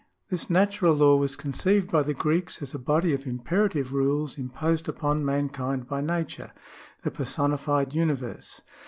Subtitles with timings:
[0.31, 4.89] This natural law was conceived by the Greeks as a body of imperative rules imposed
[4.89, 6.53] upon mankind by Nature,
[7.03, 8.61] the personified universe.